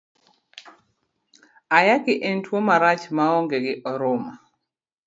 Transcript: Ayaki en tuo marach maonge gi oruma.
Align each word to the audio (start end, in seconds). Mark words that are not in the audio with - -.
Ayaki 1.77 2.13
en 2.29 2.37
tuo 2.45 2.59
marach 2.67 3.03
maonge 3.17 3.57
gi 3.63 3.73
oruma. 3.91 4.31